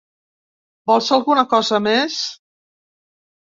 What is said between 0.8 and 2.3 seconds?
Vols alguna cosa més?